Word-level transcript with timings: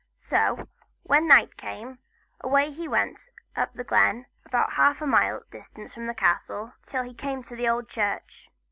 So, 0.17 0.67
when 1.03 1.27
night 1.27 1.57
came, 1.57 1.99
away 2.43 2.71
he 2.71 2.87
went 2.87 3.29
up 3.55 3.75
the 3.75 3.83
glen, 3.83 4.25
about 4.47 4.73
half 4.73 4.99
a 4.99 5.05
mile 5.05 5.43
distance 5.51 5.93
from 5.93 6.07
the 6.07 6.15
castle, 6.15 6.73
till 6.87 7.03
he 7.03 7.13
came 7.13 7.43
to 7.43 7.55
the 7.55 7.69
old 7.69 7.87
church. 7.87 8.49